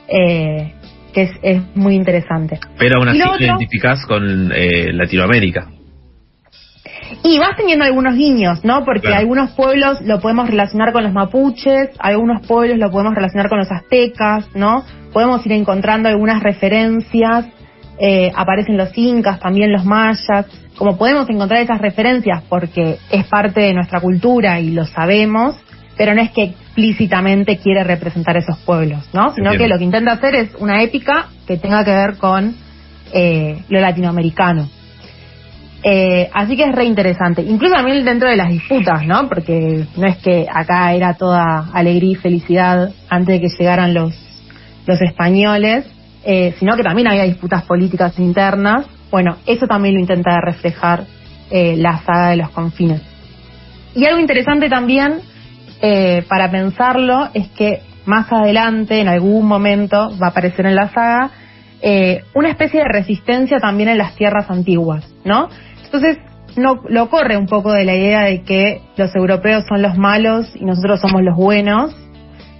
eh, 0.08 0.74
que 1.12 1.24
es, 1.24 1.32
es, 1.42 1.76
muy 1.76 1.96
interesante. 1.96 2.60
Pero 2.78 3.00
aún 3.00 3.10
así 3.10 3.20
te 3.40 3.46
identificás 3.46 4.06
con 4.06 4.52
eh, 4.54 4.94
Latinoamérica. 4.94 5.70
Y 7.24 7.38
vas 7.40 7.56
teniendo 7.58 7.86
algunos 7.86 8.16
guiños, 8.16 8.64
¿no? 8.64 8.84
Porque 8.86 9.08
claro. 9.08 9.20
algunos 9.20 9.52
pueblos 9.52 10.02
lo 10.02 10.20
podemos 10.20 10.50
relacionar 10.50 10.94
con 10.94 11.04
los 11.04 11.14
mapuches, 11.14 11.90
algunos 12.00 12.46
pueblos 12.48 12.78
lo 12.78 12.90
podemos 12.92 13.14
relacionar 13.16 13.50
con 13.50 13.60
los 13.60 13.72
aztecas, 13.72 14.48
¿no? 14.56 14.84
Podemos 15.12 15.46
ir 15.46 15.52
encontrando 15.52 16.10
algunas 16.10 16.42
referencias, 16.42 17.46
eh, 18.00 18.32
aparecen 18.36 18.78
los 18.78 18.98
incas, 18.98 19.40
también 19.40 19.72
los 19.72 19.86
mayas, 19.86 20.46
como 20.78 20.98
podemos 20.98 21.30
encontrar 21.30 21.62
esas 21.62 21.80
referencias 21.80 22.44
porque 22.50 22.98
es 23.12 23.26
parte 23.28 23.62
de 23.62 23.74
nuestra 23.74 24.00
cultura 24.02 24.60
y 24.60 24.72
lo 24.72 24.86
sabemos, 24.86 25.56
pero 25.96 26.16
no 26.16 26.22
es 26.22 26.32
que 26.32 26.44
explícitamente 26.44 27.58
quiere 27.58 27.84
representar 27.84 28.36
esos 28.38 28.58
pueblos, 28.60 29.08
¿no? 29.14 29.34
Sino 29.34 29.52
Entiendo. 29.52 29.58
que 29.58 29.68
lo 29.68 29.78
que 29.78 29.84
intenta 29.84 30.12
hacer 30.14 30.36
es 30.36 30.56
una 30.56 30.82
épica 30.82 31.28
que 31.46 31.58
tenga 31.58 31.84
que 31.84 31.92
ver 31.92 32.18
con 32.18 32.56
eh, 33.14 33.64
lo 33.70 33.80
latinoamericano. 33.80 34.68
Eh, 35.86 36.30
así 36.34 36.56
que 36.56 36.64
es 36.64 36.72
re 36.74 36.86
interesante. 36.86 37.42
Incluso 37.42 37.76
también 37.76 38.06
dentro 38.06 38.30
de 38.30 38.38
las 38.38 38.50
disputas, 38.50 39.06
¿no? 39.06 39.28
Porque 39.28 39.86
no 39.98 40.08
es 40.08 40.18
que 40.18 40.48
acá 40.52 40.94
era 40.94 41.16
toda 41.16 41.70
alegría 41.74 42.12
y 42.12 42.16
felicidad 42.16 42.94
antes 43.10 43.36
de 43.36 43.42
que 43.42 43.56
llegaran 43.60 43.94
los, 43.94 44.14
los 44.88 45.02
españoles, 45.02 45.86
eh, 46.24 46.56
sino 46.58 46.78
que 46.78 46.84
también 46.84 47.10
había 47.10 47.24
disputas 47.24 47.64
políticas 47.64 48.18
internas. 48.18 48.86
Bueno, 49.12 49.36
eso 49.46 49.68
también 49.68 49.96
lo 49.96 50.00
intenta 50.00 50.40
reflejar 50.40 51.04
eh, 51.52 51.76
la 51.76 52.00
saga 52.00 52.30
de 52.30 52.38
los 52.38 52.50
confines. 52.52 53.02
Y 53.94 54.06
algo 54.06 54.20
interesante 54.20 54.70
también 54.70 55.20
eh, 55.82 56.24
para 56.30 56.50
pensarlo 56.50 57.28
es 57.34 57.50
que 57.50 57.82
más 58.06 58.32
adelante, 58.32 59.02
en 59.02 59.10
algún 59.10 59.46
momento, 59.46 60.12
va 60.18 60.28
a 60.28 60.30
aparecer 60.30 60.66
en 60.66 60.76
la 60.76 60.90
saga 60.90 61.32
una 62.34 62.48
especie 62.48 62.80
de 62.80 62.86
resistencia 62.88 63.60
también 63.60 63.90
en 63.90 63.98
las 63.98 64.16
tierras 64.16 64.50
antiguas, 64.50 65.06
¿no? 65.26 65.50
Entonces, 65.94 66.18
no, 66.58 66.82
lo 66.90 67.08
corre 67.10 67.38
un 67.38 67.46
poco 67.46 67.72
de 67.72 67.86
la 67.86 67.96
idea 67.96 68.24
de 68.24 68.42
que 68.42 68.82
los 68.98 69.16
europeos 69.16 69.64
son 69.70 69.84
los 69.84 69.96
malos 69.96 70.52
y 70.56 70.66
nosotros 70.66 71.00
somos 71.00 71.22
los 71.22 71.36
buenos, 71.36 71.96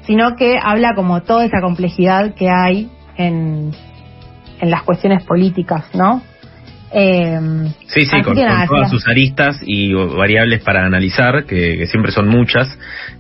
sino 0.06 0.36
que 0.36 0.56
habla 0.62 0.94
como 0.96 1.24
toda 1.24 1.44
esa 1.44 1.60
complejidad 1.60 2.36
que 2.36 2.50
hay 2.52 2.92
en, 3.18 3.72
en 4.62 4.70
las 4.70 4.84
cuestiones 4.84 5.24
políticas, 5.24 5.86
¿no? 5.96 6.22
Eh, 6.96 7.40
sí, 7.88 8.06
sí, 8.06 8.22
con, 8.22 8.36
nada, 8.36 8.68
con, 8.68 8.78
todas 8.78 8.92
sus 8.92 9.08
aristas 9.08 9.60
y 9.66 9.94
variables 9.94 10.62
para 10.62 10.86
analizar, 10.86 11.46
que, 11.46 11.76
que 11.76 11.88
siempre 11.88 12.12
son 12.12 12.28
muchas. 12.28 12.68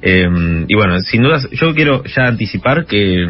Eh, 0.04 0.28
y 0.68 0.76
bueno, 0.76 1.00
sin 1.00 1.24
dudas, 1.24 1.50
yo 1.54 1.74
quiero 1.74 2.04
ya 2.04 2.28
anticipar 2.28 2.86
que 2.86 3.26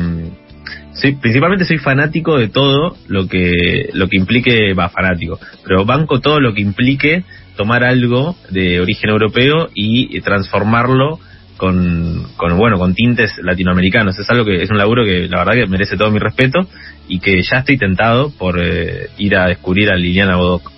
Sí, 0.93 1.13
principalmente 1.13 1.65
soy 1.65 1.79
fanático 1.79 2.37
de 2.37 2.49
todo 2.49 2.95
lo 3.07 3.27
que 3.27 3.89
lo 3.93 4.07
que 4.07 4.17
implique, 4.17 4.73
va, 4.73 4.89
fanático, 4.89 5.39
pero 5.63 5.85
banco 5.85 6.19
todo 6.19 6.39
lo 6.39 6.53
que 6.53 6.61
implique 6.61 7.23
tomar 7.55 7.83
algo 7.83 8.35
de 8.49 8.79
origen 8.79 9.09
europeo 9.09 9.69
y 9.73 10.19
transformarlo 10.21 11.19
con, 11.57 12.27
con 12.35 12.57
bueno, 12.57 12.77
con 12.77 12.93
tintes 12.93 13.37
latinoamericanos. 13.41 14.17
Es 14.19 14.29
algo 14.29 14.45
que 14.45 14.63
es 14.63 14.69
un 14.69 14.77
laburo 14.77 15.05
que 15.05 15.27
la 15.27 15.39
verdad 15.39 15.53
que 15.53 15.67
merece 15.67 15.97
todo 15.97 16.11
mi 16.11 16.19
respeto 16.19 16.59
y 17.07 17.19
que 17.19 17.41
ya 17.41 17.59
estoy 17.59 17.77
tentado 17.77 18.31
por 18.31 18.59
eh, 18.59 19.09
ir 19.17 19.35
a 19.37 19.47
descubrir 19.47 19.91
a 19.91 19.95
Liliana 19.95 20.37
Bodoc. 20.37 20.71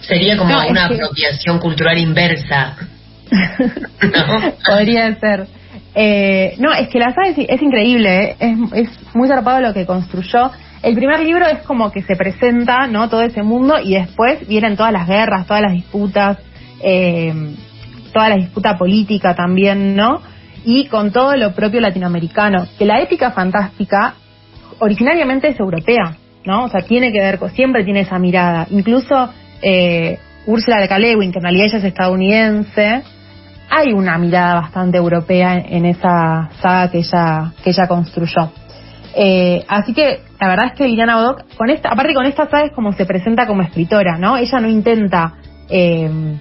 Sería 0.00 0.36
como 0.36 0.54
no, 0.54 0.66
una 0.68 0.88
que... 0.88 0.94
apropiación 0.94 1.58
cultural 1.58 1.98
inversa. 1.98 2.76
¿No? 3.30 4.54
Podría 4.66 5.14
ser. 5.16 5.46
Eh, 5.94 6.54
no, 6.58 6.72
es 6.72 6.88
que 6.88 6.98
la 6.98 7.12
saga 7.12 7.28
es, 7.28 7.62
increíble, 7.62 8.30
¿eh? 8.30 8.36
es, 8.40 8.88
es, 8.88 9.14
muy 9.14 9.28
zarpado 9.28 9.60
lo 9.60 9.74
que 9.74 9.86
construyó. 9.86 10.50
El 10.82 10.94
primer 10.94 11.20
libro 11.20 11.46
es 11.46 11.60
como 11.60 11.92
que 11.92 12.02
se 12.02 12.16
presenta, 12.16 12.86
¿no? 12.86 13.08
Todo 13.08 13.22
ese 13.22 13.42
mundo 13.42 13.78
y 13.82 13.94
después 13.94 14.46
vienen 14.48 14.76
todas 14.76 14.92
las 14.92 15.06
guerras, 15.06 15.46
todas 15.46 15.62
las 15.62 15.72
disputas, 15.72 16.38
eh, 16.82 17.32
toda 18.12 18.30
la 18.30 18.36
disputa 18.36 18.76
política 18.76 19.34
también, 19.34 19.94
¿no? 19.94 20.20
Y 20.64 20.86
con 20.86 21.12
todo 21.12 21.36
lo 21.36 21.52
propio 21.52 21.80
latinoamericano, 21.80 22.66
que 22.78 22.84
la 22.84 23.00
épica 23.00 23.32
fantástica 23.32 24.14
originariamente 24.78 25.48
es 25.48 25.60
europea, 25.60 26.16
¿no? 26.44 26.64
O 26.64 26.68
sea, 26.68 26.82
tiene 26.82 27.12
que 27.12 27.20
ver, 27.20 27.38
siempre 27.54 27.84
tiene 27.84 28.00
esa 28.00 28.18
mirada. 28.18 28.66
Incluso 28.70 29.30
eh, 29.60 30.18
Úrsula 30.46 30.80
de 30.80 30.88
Calewin, 30.88 31.32
que 31.32 31.38
en 31.38 31.44
realidad 31.44 31.66
ella 31.66 31.78
es 31.78 31.84
estadounidense, 31.84 33.02
hay 33.74 33.94
una 33.94 34.18
mirada 34.18 34.60
bastante 34.60 34.98
europea 34.98 35.56
en, 35.56 35.86
esa 35.86 36.50
saga 36.60 36.90
que 36.90 36.98
ella, 36.98 37.52
que 37.64 37.70
ella 37.70 37.88
construyó. 37.88 38.52
Eh, 39.16 39.64
así 39.66 39.94
que 39.94 40.20
la 40.38 40.48
verdad 40.48 40.66
es 40.66 40.72
que 40.74 40.86
Liliana 40.86 41.16
Bodoc, 41.16 41.54
con 41.56 41.70
esta, 41.70 41.88
aparte 41.88 42.12
con 42.12 42.26
esta 42.26 42.50
saga 42.50 42.66
es 42.66 42.72
como 42.72 42.92
se 42.92 43.06
presenta 43.06 43.46
como 43.46 43.62
escritora, 43.62 44.18
¿no? 44.18 44.36
Ella 44.36 44.60
no 44.60 44.68
intenta, 44.68 45.34
eh, 45.70 46.38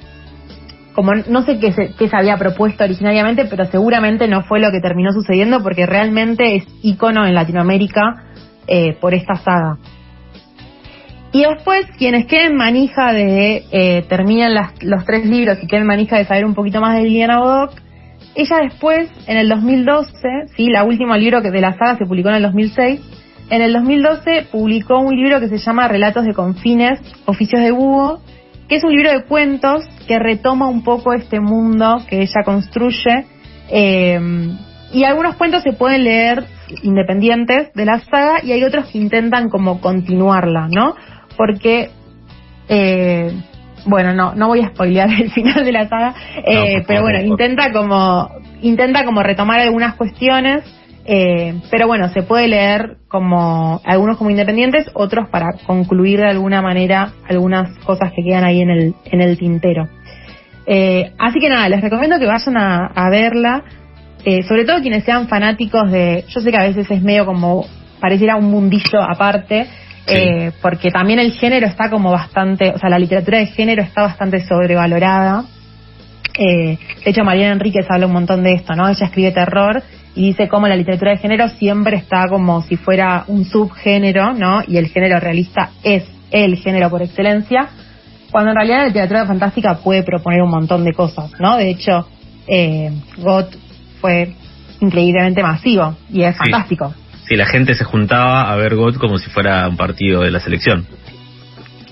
como 0.93 1.13
no 1.13 1.43
sé 1.43 1.57
qué 1.57 1.71
se, 1.71 1.93
qué 1.95 2.09
se 2.09 2.17
había 2.17 2.35
propuesto 2.35 2.83
originariamente, 2.83 3.45
pero 3.45 3.63
seguramente 3.65 4.27
no 4.27 4.43
fue 4.43 4.59
lo 4.59 4.69
que 4.69 4.81
terminó 4.81 5.13
sucediendo 5.13 5.63
porque 5.63 5.85
realmente 5.85 6.57
es 6.57 6.65
ícono 6.81 7.25
en 7.25 7.33
Latinoamérica 7.33 8.25
eh, 8.67 8.97
por 8.99 9.13
esta 9.13 9.35
saga. 9.35 9.77
Y 11.33 11.43
después, 11.43 11.85
quienes 11.97 12.25
queden 12.25 12.55
manija 12.55 13.13
de, 13.13 13.63
eh, 13.71 14.05
terminan 14.09 14.53
las, 14.53 14.83
los 14.83 15.05
tres 15.05 15.25
libros 15.25 15.57
y 15.61 15.67
queden 15.67 15.87
manija 15.87 16.17
de 16.17 16.25
saber 16.25 16.45
un 16.45 16.53
poquito 16.53 16.81
más 16.81 16.97
de 16.97 17.03
Liliana 17.03 17.39
Bodoc, 17.39 17.71
ella 18.35 18.57
después, 18.63 19.09
en 19.27 19.37
el 19.37 19.49
2012, 19.49 20.11
sí, 20.55 20.67
la 20.67 20.83
última 20.83 21.17
libro 21.17 21.41
de 21.41 21.61
la 21.61 21.73
saga 21.73 21.97
se 21.97 22.05
publicó 22.05 22.29
en 22.29 22.35
el 22.35 22.43
2006, 22.43 23.01
en 23.49 23.61
el 23.61 23.73
2012 23.73 24.47
publicó 24.49 24.99
un 24.99 25.15
libro 25.15 25.41
que 25.41 25.49
se 25.49 25.57
llama 25.57 25.89
Relatos 25.89 26.25
de 26.25 26.33
Confines, 26.33 26.99
Oficios 27.25 27.61
de 27.61 27.71
Búho, 27.71 28.21
que 28.69 28.77
es 28.77 28.83
un 28.85 28.93
libro 28.93 29.11
de 29.11 29.23
cuentos 29.25 29.83
que 30.07 30.17
retoma 30.19 30.69
un 30.69 30.83
poco 30.83 31.11
este 31.11 31.41
mundo 31.41 32.01
que 32.09 32.21
ella 32.21 32.43
construye. 32.45 33.25
Eh, 33.69 34.17
y 34.93 35.03
algunos 35.03 35.35
cuentos 35.35 35.63
se 35.63 35.73
pueden 35.73 36.05
leer 36.05 36.45
independientes 36.83 37.73
de 37.73 37.85
la 37.85 37.99
saga 37.99 38.43
y 38.43 38.53
hay 38.53 38.63
otros 38.63 38.87
que 38.87 38.97
intentan 38.97 39.49
como 39.49 39.81
continuarla, 39.81 40.69
¿no? 40.69 40.95
Porque, 41.37 41.89
eh, 42.69 43.31
bueno, 43.85 44.13
no, 44.13 44.33
no 44.35 44.47
voy 44.47 44.61
a 44.61 44.69
spoilear 44.69 45.09
el 45.21 45.31
final 45.31 45.63
de 45.63 45.71
la 45.71 45.87
saga, 45.87 46.13
eh, 46.45 46.79
no, 46.79 46.83
pero 46.87 47.01
bueno, 47.01 47.21
intenta 47.21 47.71
como, 47.71 48.29
intenta 48.61 49.05
como 49.05 49.23
retomar 49.23 49.59
algunas 49.59 49.95
cuestiones, 49.95 50.63
eh, 51.05 51.59
pero 51.71 51.87
bueno, 51.87 52.09
se 52.09 52.23
puede 52.23 52.47
leer 52.47 52.97
como, 53.07 53.81
algunos 53.83 54.17
como 54.17 54.29
independientes, 54.29 54.87
otros 54.93 55.29
para 55.29 55.53
concluir 55.65 56.19
de 56.19 56.29
alguna 56.29 56.61
manera 56.61 57.13
algunas 57.27 57.77
cosas 57.79 58.11
que 58.15 58.23
quedan 58.23 58.43
ahí 58.43 58.61
en 58.61 58.69
el, 58.69 58.95
en 59.05 59.21
el 59.21 59.37
tintero. 59.37 59.87
Eh, 60.67 61.11
así 61.17 61.39
que 61.39 61.49
nada, 61.49 61.67
les 61.69 61.81
recomiendo 61.81 62.19
que 62.19 62.27
vayan 62.27 62.55
a, 62.55 62.85
a 62.85 63.09
verla, 63.09 63.63
eh, 64.23 64.43
sobre 64.43 64.65
todo 64.65 64.81
quienes 64.81 65.03
sean 65.03 65.27
fanáticos 65.27 65.91
de, 65.91 66.23
yo 66.29 66.41
sé 66.41 66.51
que 66.51 66.57
a 66.57 66.67
veces 66.67 66.89
es 66.89 67.01
medio 67.01 67.25
como, 67.25 67.65
pareciera 67.99 68.35
un 68.35 68.51
mundillo 68.51 69.01
aparte, 69.01 69.67
Sí. 70.05 70.13
Eh, 70.13 70.51
porque 70.61 70.89
también 70.89 71.19
el 71.19 71.31
género 71.33 71.67
está 71.67 71.89
como 71.89 72.11
bastante, 72.11 72.71
o 72.71 72.77
sea, 72.77 72.89
la 72.89 72.99
literatura 72.99 73.39
de 73.39 73.47
género 73.47 73.83
está 73.83 74.01
bastante 74.01 74.39
sobrevalorada. 74.45 75.45
Eh, 76.37 76.77
de 77.03 77.11
hecho, 77.11 77.23
Mariana 77.23 77.53
Enríquez 77.53 77.85
habla 77.89 78.07
un 78.07 78.13
montón 78.13 78.43
de 78.43 78.53
esto, 78.53 78.73
¿no? 78.75 78.89
Ella 78.89 79.05
escribe 79.05 79.31
terror 79.31 79.83
y 80.15 80.27
dice 80.27 80.47
cómo 80.47 80.67
la 80.67 80.75
literatura 80.75 81.11
de 81.11 81.17
género 81.17 81.49
siempre 81.49 81.97
está 81.97 82.27
como 82.27 82.61
si 82.63 82.77
fuera 82.77 83.25
un 83.27 83.45
subgénero, 83.45 84.33
¿no? 84.33 84.61
Y 84.67 84.77
el 84.77 84.87
género 84.87 85.19
realista 85.19 85.71
es 85.83 86.03
el 86.31 86.55
género 86.57 86.89
por 86.89 87.01
excelencia, 87.01 87.69
cuando 88.31 88.51
en 88.51 88.55
realidad 88.55 88.77
la 88.79 88.87
literatura 88.87 89.25
fantástica 89.25 89.79
puede 89.83 90.03
proponer 90.03 90.41
un 90.41 90.49
montón 90.49 90.83
de 90.83 90.93
cosas, 90.93 91.31
¿no? 91.39 91.57
De 91.57 91.69
hecho, 91.69 92.07
eh, 92.47 92.91
Gott 93.17 93.55
fue 93.99 94.33
increíblemente 94.79 95.43
masivo 95.43 95.95
y 96.09 96.23
es 96.23 96.33
sí. 96.33 96.39
fantástico 96.39 96.93
si 97.31 97.37
la 97.37 97.45
gente 97.45 97.75
se 97.75 97.85
juntaba 97.85 98.51
a 98.51 98.55
ver 98.57 98.75
GOT 98.75 98.97
como 98.97 99.17
si 99.17 99.29
fuera 99.29 99.65
un 99.69 99.77
partido 99.77 100.19
de 100.19 100.31
la 100.31 100.41
selección. 100.41 100.85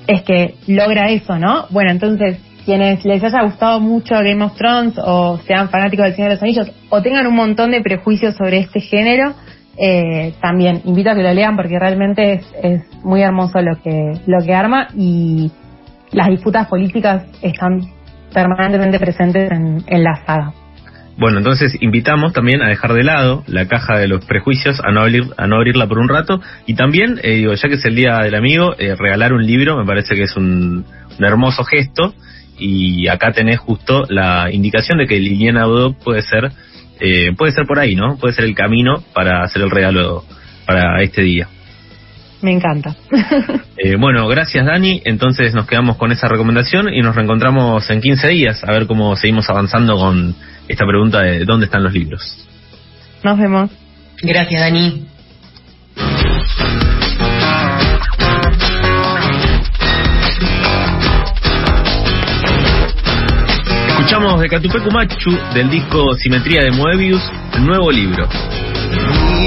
Es 0.06 0.24
que 0.24 0.56
logra 0.68 1.12
eso, 1.12 1.40
¿no? 1.40 1.66
Bueno, 1.70 1.92
entonces, 1.92 2.40
quienes 2.66 3.06
les 3.06 3.24
haya 3.24 3.44
gustado 3.44 3.80
mucho 3.80 4.16
Game 4.16 4.44
of 4.44 4.58
Thrones 4.58 4.96
o 4.98 5.40
sean 5.48 5.70
fanáticos 5.70 6.08
del 6.08 6.16
Señor 6.16 6.32
de 6.32 6.36
los 6.36 6.44
Anillos 6.44 6.72
o 6.90 7.02
tengan 7.02 7.26
un 7.26 7.36
montón 7.38 7.72
de 7.72 7.80
prejuicios 7.80 8.36
sobre 8.36 8.58
este 8.58 8.82
género, 8.82 9.34
eh, 9.78 10.34
también 10.42 10.82
invito 10.84 11.12
a 11.12 11.16
que 11.16 11.24
lo 11.24 11.34
lean 11.34 11.56
porque 11.56 11.80
realmente 11.80 12.42
es, 12.62 12.84
muy 13.06 13.22
hermoso 13.22 13.62
lo 13.62 13.82
que, 13.82 14.12
lo 14.26 14.46
que 14.46 14.54
arma 14.54 14.90
y 14.94 15.50
las 16.12 16.28
disputas 16.28 16.68
políticas 16.68 17.24
están 17.42 17.80
permanentemente 18.34 19.00
presentes 19.00 19.50
en, 19.50 19.86
en 19.88 20.04
la 20.04 20.22
saga. 20.26 20.52
Bueno, 21.20 21.40
entonces 21.40 21.76
invitamos 21.82 22.32
también 22.32 22.62
a 22.62 22.70
dejar 22.70 22.94
de 22.94 23.04
lado 23.04 23.44
la 23.46 23.68
caja 23.68 23.98
de 24.00 24.08
los 24.08 24.24
prejuicios, 24.24 24.80
a 24.80 24.90
no, 24.94 25.02
abrir, 25.02 25.26
a 25.36 25.48
no 25.48 25.58
abrirla 25.58 25.86
por 25.86 26.00
un 26.00 26.08
rato. 26.08 26.40
Y 26.66 26.76
también, 26.76 27.20
eh, 27.24 27.36
digo, 27.36 27.54
ya 27.54 27.68
que 27.68 27.76
es 27.76 27.84
el 27.84 27.96
Día 27.96 28.20
del 28.20 28.36
Amigo, 28.36 28.74
eh, 28.80 28.96
regalar 28.98 29.34
un 29.34 29.46
libro 29.46 29.78
me 29.78 29.86
parece 29.86 30.16
que 30.16 30.24
es 30.24 30.38
un, 30.38 30.86
hermoso 31.20 31.66
gesto. 31.66 32.14
Y 32.58 33.10
acá 33.10 33.34
tenés 33.34 33.60
justo 33.60 34.06
la 34.08 34.50
indicación 34.50 34.98
de 34.98 35.08
que 35.08 35.20
Liliana 35.20 35.66
Bodoc 35.66 35.98
puede 36.02 36.22
ser, 36.22 36.52
eh, 37.02 37.34
puede 37.38 37.52
ser 37.52 37.66
por 37.66 37.80
ahí, 37.80 37.96
¿no? 37.96 38.16
Puede 38.16 38.34
ser 38.34 38.46
el 38.46 38.56
camino 38.56 39.04
para 39.14 39.44
hacer 39.44 39.62
el 39.62 39.72
regalo 39.72 40.24
para 40.66 41.02
este 41.04 41.22
día. 41.22 41.50
Me 42.42 42.52
encanta. 42.52 42.96
eh, 43.78 43.96
bueno, 44.00 44.28
gracias 44.28 44.66
Dani. 44.66 45.02
Entonces 45.06 45.54
nos 45.54 45.68
quedamos 45.68 45.98
con 45.98 46.12
esa 46.12 46.28
recomendación 46.28 46.94
y 46.94 47.02
nos 47.02 47.16
reencontramos 47.16 47.90
en 47.90 48.02
15 48.02 48.28
días 48.30 48.64
a 48.64 48.72
ver 48.72 48.88
cómo 48.88 49.16
seguimos 49.16 49.50
avanzando 49.50 49.98
con 49.98 50.36
esta 50.68 50.86
pregunta 50.86 51.22
de 51.22 51.46
dónde 51.46 51.66
están 51.66 51.84
los 51.84 51.94
libros. 51.94 52.48
Nos 53.24 53.38
vemos. 53.38 53.70
Gracias 54.22 54.62
Dani. 54.62 55.06
Escuchamos 64.10 64.42
de 64.42 64.50
Catupecu 64.50 64.92
Machu 64.92 65.38
del 65.54 65.70
disco 65.70 66.16
Simetría 66.16 66.62
de 66.64 66.72
Moebius, 66.72 67.22
el 67.54 67.66
nuevo 67.66 67.92
libro. 67.92 68.28